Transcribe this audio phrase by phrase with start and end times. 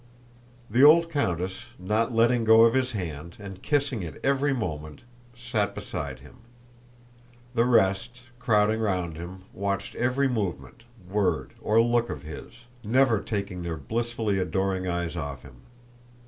[0.67, 5.01] The old countess, not letting go of his hand and kissing it every moment,
[5.37, 6.37] sat beside him:
[7.53, 12.47] the rest, crowding round him, watched every movement, word, or look of his,
[12.83, 15.57] never taking their blissfully adoring eyes off him.